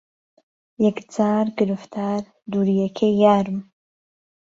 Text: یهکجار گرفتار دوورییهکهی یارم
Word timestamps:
یهکجار 0.85 1.45
گرفتار 1.59 2.21
دوورییهکهی 2.51 3.13
یارم 3.21 3.57